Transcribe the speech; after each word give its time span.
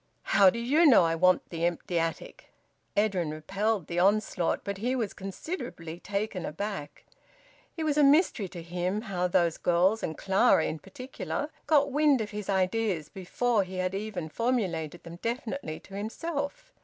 "How 0.33 0.49
do 0.49 0.57
you 0.57 0.87
know 0.87 1.03
I 1.05 1.13
want 1.13 1.47
the 1.51 1.63
empty 1.63 1.99
attic?" 1.99 2.49
Edwin 2.97 3.29
repelled 3.29 3.85
the 3.85 3.99
onslaught; 3.99 4.61
but 4.63 4.79
he 4.79 4.95
was 4.95 5.13
considerably 5.13 5.99
taken 5.99 6.43
aback. 6.43 7.05
It 7.77 7.83
was 7.83 7.99
a 7.99 8.03
mystery 8.03 8.47
to 8.47 8.63
him 8.63 9.01
how 9.01 9.27
those 9.27 9.57
girls, 9.59 10.01
and 10.01 10.17
Clara 10.17 10.65
in 10.65 10.79
particular, 10.79 11.51
got 11.67 11.91
wind 11.91 12.19
of 12.19 12.31
his 12.31 12.49
ideas 12.49 13.09
before 13.09 13.63
he 13.63 13.75
had 13.77 13.93
even 13.93 14.27
formulated 14.27 15.03
them 15.03 15.17
definitely 15.17 15.79
to 15.81 15.93
himself. 15.93 16.73